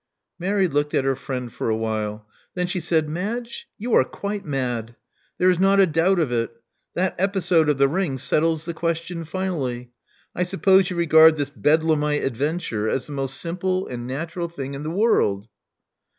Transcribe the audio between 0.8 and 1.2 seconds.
at her